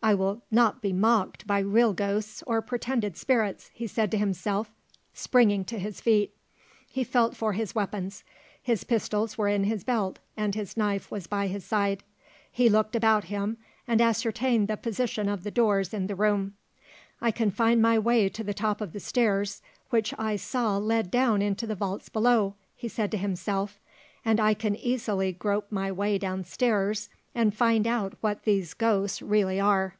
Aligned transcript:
"I 0.00 0.14
will 0.14 0.42
not 0.48 0.80
be 0.80 0.92
mocked 0.92 1.44
by 1.44 1.58
real 1.58 1.92
ghosts 1.92 2.44
or 2.46 2.62
pretended 2.62 3.16
spirits," 3.16 3.68
he 3.74 3.88
said 3.88 4.12
to 4.12 4.16
himself, 4.16 4.70
springing 5.12 5.64
to 5.64 5.78
his 5.78 6.00
feet. 6.00 6.32
He 6.88 7.02
felt 7.02 7.34
for 7.34 7.52
his 7.54 7.74
weapons. 7.74 8.22
His 8.62 8.84
pistols 8.84 9.36
were 9.36 9.48
in 9.48 9.64
his 9.64 9.82
belt 9.82 10.20
and 10.36 10.54
his 10.54 10.76
knife 10.76 11.10
was 11.10 11.26
by 11.26 11.48
his 11.48 11.64
side. 11.64 12.04
He 12.50 12.68
looked 12.68 12.94
about 12.94 13.24
him, 13.24 13.56
and 13.88 14.00
ascertained 14.00 14.68
the 14.68 14.76
position 14.76 15.28
of 15.28 15.42
the 15.42 15.50
doors 15.50 15.92
in 15.92 16.06
the 16.06 16.14
room. 16.14 16.54
"I 17.20 17.32
can 17.32 17.50
find 17.50 17.82
my 17.82 17.98
way 17.98 18.28
to 18.28 18.44
the 18.44 18.54
top 18.54 18.80
of 18.80 18.92
the 18.92 19.00
stairs 19.00 19.62
which 19.90 20.14
I 20.16 20.36
saw 20.36 20.76
led 20.78 21.10
down 21.10 21.42
into 21.42 21.66
the 21.66 21.74
vaults 21.74 22.08
below," 22.08 22.54
he 22.76 22.86
said 22.86 23.10
to 23.10 23.18
himself, 23.18 23.80
"and 24.24 24.38
I 24.38 24.54
can 24.54 24.76
easily 24.76 25.32
grope 25.32 25.72
my 25.72 25.90
way 25.90 26.18
down 26.18 26.44
stairs, 26.44 27.08
and 27.34 27.54
find 27.54 27.86
out 27.86 28.14
what 28.20 28.42
these 28.42 28.74
ghosts 28.74 29.22
really 29.22 29.60
are." 29.60 29.94